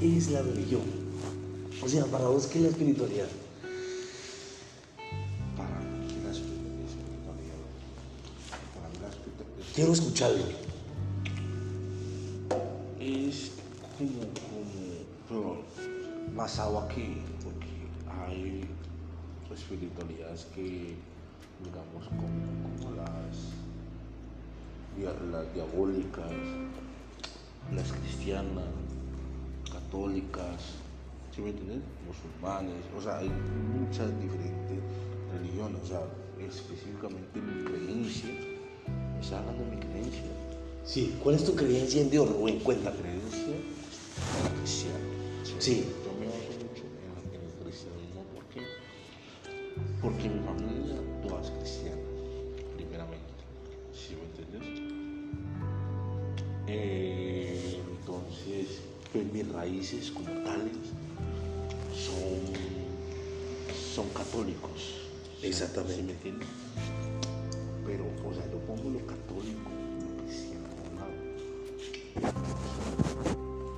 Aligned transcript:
¿qué 0.00 0.16
es 0.16 0.30
la 0.30 0.42
religión? 0.42 0.82
O 1.82 1.88
sea, 1.88 2.04
para 2.06 2.26
vos, 2.26 2.46
¿qué 2.46 2.58
es 2.58 2.64
la 2.64 2.70
espiritualidad? 2.70 3.28
Para 5.56 5.80
mí 5.80 6.08
la 6.22 6.30
espiritualidad, 6.30 7.60
para 8.74 8.88
mí 8.88 8.96
la 9.00 9.08
espiritualidad 9.08 9.74
Quiero 9.74 9.92
escucharlo. 9.92 10.44
es 13.00 13.52
como, 13.98 14.20
como, 14.20 14.64
pero 15.28 15.62
basado 16.34 16.80
aquí, 16.80 17.18
porque 17.42 17.66
hay 18.08 18.68
espiritualidades 19.52 20.46
que, 20.54 20.94
digamos, 21.62 22.08
como, 22.08 22.38
como 22.80 22.96
las, 22.96 23.52
las 25.30 25.54
diabólicas, 25.54 26.30
las 27.72 27.92
cristianas, 27.92 28.64
católicas, 29.72 30.60
¿sí 31.34 31.40
me 31.42 31.50
entiendes? 31.50 31.80
Musulmanes, 32.06 32.84
o 32.96 33.02
sea, 33.02 33.18
hay 33.18 33.30
muchas 33.30 34.08
diferentes 34.20 34.78
religiones, 35.32 35.80
o 35.82 35.86
sea, 35.86 36.00
específicamente 36.46 37.40
mi 37.40 37.64
creencia, 37.64 38.30
me 39.14 39.20
está 39.20 39.38
hablando 39.40 39.64
de 39.64 39.70
mi 39.76 39.82
creencia, 39.82 40.22
Sí, 40.84 41.14
¿cuál 41.22 41.36
es 41.36 41.44
tu 41.46 41.54
creencia 41.54 42.02
en 42.02 42.10
Dios, 42.10 42.28
Rubén? 42.30 42.58
la 42.58 42.62
Cuéntame. 42.64 42.96
creencia 42.98 43.54
cristiana. 44.60 44.98
Sí. 45.58 45.86
Yo 46.04 46.12
me 46.20 46.26
baso 46.26 46.52
mucho 46.60 46.84
en, 46.84 47.34
en 47.34 47.40
el 47.46 47.52
cristianismo 47.64 48.22
porque, 48.34 48.60
porque 50.02 50.28
mi 50.28 50.40
familia 50.44 50.96
toda 51.26 51.40
es 51.40 51.50
cristiana, 51.52 51.96
primeramente. 52.76 53.32
¿Sí 53.94 54.14
me 54.14 54.24
entiendes? 54.42 54.82
Eh, 56.66 57.13
entonces, 58.46 58.80
pues 59.12 59.32
mis 59.32 59.50
raíces 59.52 60.10
como 60.10 60.28
tales 60.44 60.72
son, 61.94 62.40
son 63.94 64.08
católicos. 64.10 65.08
Exactamente. 65.42 65.96
¿Sí 65.96 66.02
me 66.02 66.12
entiendes? 66.12 66.48
Pero, 67.86 68.04
o 68.04 68.34
sea, 68.34 68.44
yo 68.50 68.58
pongo 68.66 68.90
lo 68.90 69.06
católico 69.06 69.70
lo 70.00 70.24
cristiano 70.24 70.66
a 70.68 70.90
un 70.90 70.96
lado 70.96 71.12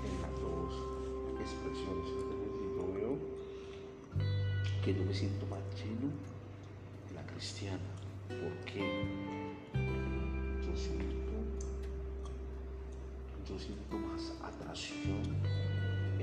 en 0.05 0.23
las 0.23 0.35
dos 0.41 0.75
expresiones. 1.41 2.07
yo 2.77 2.95
veo 2.95 3.19
que 4.85 4.95
yo 4.95 5.05
me 5.05 5.15
siento 5.15 5.47
más 5.47 5.61
lleno 5.77 6.11
de 7.09 7.15
la 7.15 7.27
cristiana. 7.27 7.96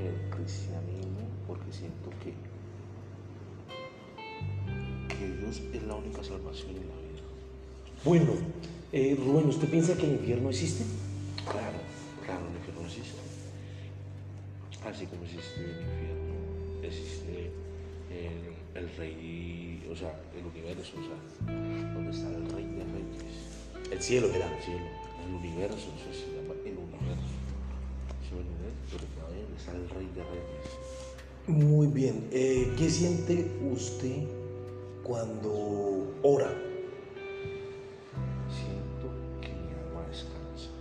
El 0.08 0.30
cristianismo 0.30 1.28
porque 1.48 1.72
siento 1.72 2.09
que, 2.23 2.34
que 5.16 5.28
Dios 5.38 5.62
es 5.73 5.84
la 5.84 5.96
única 5.96 6.23
salvación 6.23 6.70
en 6.72 6.88
la 6.90 6.96
vida. 6.96 7.22
Bueno, 8.06 8.34
eh, 8.92 9.16
Rubén, 9.18 9.48
¿usted 9.50 9.70
piensa 9.70 9.96
que 9.98 10.06
el 10.06 10.14
infierno 10.14 10.50
existe? 10.50 10.84
Claro, 11.44 11.78
claro, 12.26 12.42
el 12.50 12.56
infierno 12.58 12.81
existe. 12.86 13.20
Así 14.86 15.06
como 15.08 15.24
existe 15.24 15.62
el 15.62 15.70
infierno, 15.72 16.34
existe 16.84 17.52
el, 18.12 18.84
el 18.84 18.96
rey, 18.98 19.88
o 19.90 19.96
sea, 19.96 20.20
el 20.38 20.46
universo, 20.46 20.94
o 21.00 21.04
sea, 21.04 21.54
donde 21.94 22.12
está 22.12 22.28
el 22.30 22.46
rey 22.52 22.66
de 22.66 22.84
reyes, 22.84 23.92
El 23.92 24.02
cielo 24.02 24.28
era. 24.34 24.54
el 24.54 24.62
cielo, 24.62 24.84
el 25.26 25.34
universo, 25.36 25.76
eso 25.78 26.12
se 26.14 26.36
llama 26.36 26.54
el 26.66 26.78
universo. 26.78 27.31
Muy 31.47 31.88
bien. 31.88 32.29
Eh, 32.31 32.73
¿Qué 32.77 32.89
siente 32.89 33.51
usted 33.69 34.23
cuando 35.03 36.13
ora? 36.23 36.49
Siento 38.47 39.11
que 39.41 39.49
mi 39.49 39.73
alma 39.73 40.07
descansa, 40.07 40.71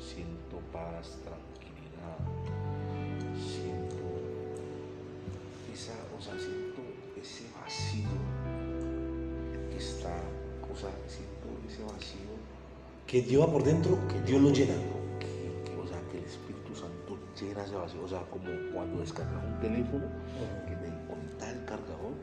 siento 0.00 0.58
paz, 0.72 1.18
tranquilidad, 1.22 2.16
siento 3.36 4.04
esa, 5.74 5.92
o 6.18 6.22
sea, 6.22 6.32
siento 6.38 6.80
ese 7.20 7.44
vacío 7.60 8.08
que 9.70 9.76
está, 9.76 10.16
o 10.72 10.76
sea, 10.76 10.90
siento 11.06 11.46
ese 11.68 11.82
vacío 11.82 12.36
Que 13.06 13.22
lleva 13.22 13.52
por 13.52 13.62
dentro, 13.62 13.98
que 14.08 14.18
Dios 14.22 14.40
lo 14.40 14.50
llena. 14.50 14.74
Santo 17.36 17.44
llena 17.44 17.64
ese 17.64 17.74
vacío, 17.74 18.04
o 18.04 18.08
sea, 18.08 18.20
como 18.30 18.46
cuando 18.72 19.00
descargas 19.00 19.44
un 19.44 19.60
teléfono 19.60 20.06
que 20.66 20.74
te 20.76 20.88
conecta 21.06 21.50
el 21.50 21.64
cargador, 21.64 22.14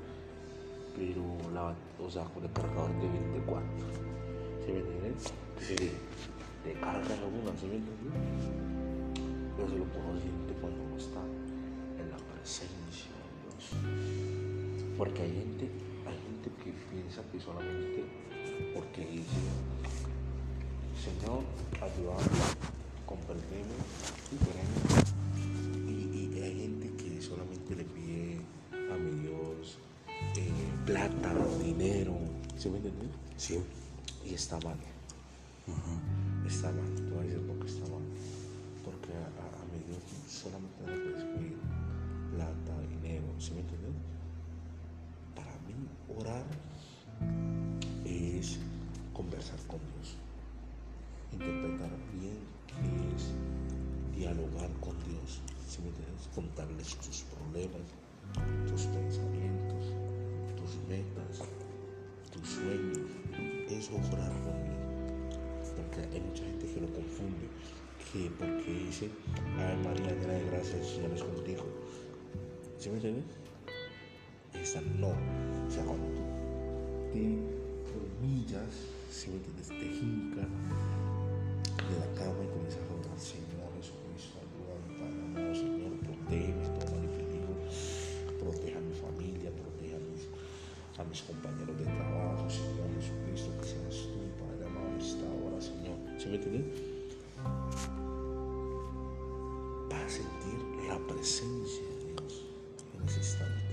pero 0.95 1.51
la, 1.53 1.75
o 1.99 2.09
sea, 2.09 2.23
con 2.25 2.43
el 2.43 2.51
cargador 2.51 2.91
de 2.99 3.07
24. 3.07 3.67
¿Sí 4.65 4.71
me 4.71 4.79
entiendes? 4.79 5.33
Sí. 5.59 5.91
Te 6.63 6.73
carga 6.79 7.15
una, 7.29 7.51
¿sí 7.59 7.67
me 7.67 7.75
entiendes? 7.75 8.13
Pero 9.55 9.69
se 9.69 9.77
lo 9.77 9.85
siente 10.19 10.53
cuando 10.61 10.83
uno 10.83 10.97
está 10.97 11.21
en 11.99 12.09
la 12.09 12.17
presencia 12.17 13.11
de 13.21 13.29
Dios. 13.43 14.97
Porque 14.97 15.21
hay 15.21 15.31
gente, 15.31 15.69
hay 16.07 16.17
gente 16.17 16.49
que 16.63 16.71
piensa 16.89 17.21
que 17.31 17.39
solamente 17.39 18.03
porque 18.73 19.05
dice, 19.05 19.41
Señor, 20.97 21.43
ayúdame, 21.81 22.82
plata, 31.09 31.33
dinero, 31.63 32.13
¿sí 32.57 32.69
me? 32.69 32.79
Sí. 33.37 33.59
Y 34.25 34.33
está 34.33 34.59
mal. 34.61 34.77
Está 36.47 36.71
mal. 36.71 36.95
Tú 36.95 37.15
vas 37.15 37.19
a 37.19 37.27
decir 37.27 37.41
por 37.41 37.59
qué 37.59 37.67
está 37.67 37.87
mal. 37.89 38.03
Porque 38.85 39.11
a, 39.11 39.27
a, 39.27 39.65
mi 39.71 39.83
Dios 39.87 40.03
solamente 40.27 40.79
le 40.85 41.11
puedes 41.11 41.23
pedir 41.23 41.57
plata, 42.35 42.81
dinero, 42.89 43.25
¿sí 43.39 43.51
me 43.53 43.61
entiendes? 43.61 43.91
Para 45.35 45.51
mí, 45.67 45.75
orar 46.19 46.45
es 48.05 48.59
conversar 49.13 49.59
con 49.67 49.79
Dios. 49.79 50.15
Interpretar 51.33 51.91
bien 52.13 52.37
qué 52.67 53.15
es 53.15 54.17
dialogar 54.17 54.69
con 54.79 54.95
Dios, 55.03 55.41
¿sí 55.67 55.81
me 55.81 55.89
entiendes? 55.89 56.29
Contarles 56.35 56.95
tus 56.97 57.23
problemas, 57.23 57.81
tus 58.69 58.83
pensamientos, 58.83 59.93
tus 60.63 60.77
metas, 60.87 61.43
tus 62.31 62.47
sueños. 62.47 62.99
Es 63.69 63.89
orar 63.89 64.31
con 64.43 64.55
Dios. 64.63 65.73
Porque 65.75 66.07
hay 66.13 66.21
mucha 66.21 66.43
gente 66.43 66.65
que 66.67 66.81
lo 66.81 66.87
confunde. 66.87 67.49
Que 68.11 68.29
porque 68.37 68.85
dice, 68.85 69.09
Ave 69.57 69.75
María, 69.83 70.13
llena 70.15 70.33
de 70.33 70.45
gracia, 70.51 70.77
el 70.77 70.85
Señor 70.85 71.11
es 71.15 71.23
contigo. 71.23 71.65
¿Sí 72.77 72.89
me 72.89 72.95
entiendes? 72.95 73.25
Esa 74.53 74.81
no. 74.81 75.09
O 75.09 75.71
sea, 75.71 75.83
cuando 75.83 76.07
tú 76.07 76.21
te 77.11 77.19
humillas, 78.21 78.87
¿sí 79.11 79.29
me 79.29 79.35
entiendes? 79.37 79.67
Te 79.67 79.85
hincas 79.85 80.47
mis 91.13 91.21
compañeros 91.21 91.77
de 91.77 91.85
trabajo, 91.85 92.49
Señor 92.49 92.89
Jesucristo, 92.99 93.51
que 93.61 93.67
seas 93.67 94.07
tú, 94.09 94.19
Padre 94.39 94.65
amado, 94.65 94.97
esta 94.99 95.25
hora, 95.29 95.61
Señor. 95.61 95.95
¿Sí 96.17 96.27
me 96.27 96.35
entiendes? 96.37 96.81
Para 99.91 100.09
sentir 100.09 100.57
la 100.87 100.97
presencia 101.05 101.83
de 101.83 102.13
Dios 102.13 102.45
en 102.95 103.07
ese 103.07 103.19
instante. 103.19 103.63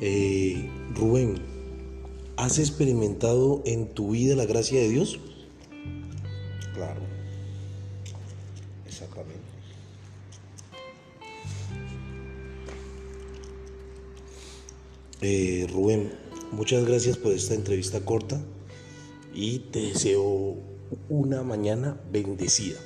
Eh, 0.00 0.68
Rubén, 0.96 1.36
¿has 2.36 2.58
experimentado 2.58 3.62
en 3.66 3.86
tu 3.94 4.10
vida 4.10 4.34
la 4.34 4.46
gracia 4.46 4.80
de 4.80 4.88
Dios? 4.88 5.20
Claro. 6.74 7.02
Exactamente. 8.84 9.46
Eh, 15.22 15.66
Rubén, 15.72 16.12
muchas 16.52 16.84
gracias 16.84 17.16
por 17.16 17.32
esta 17.32 17.54
entrevista 17.54 18.00
corta 18.04 18.38
y 19.34 19.60
te 19.70 19.80
deseo 19.80 20.56
una 21.08 21.42
mañana 21.42 21.98
bendecida. 22.12 22.76